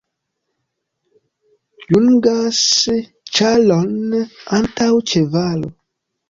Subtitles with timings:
[1.91, 2.61] Jungas
[3.41, 4.17] ĉaron
[4.63, 5.71] antaŭ ĉevalo.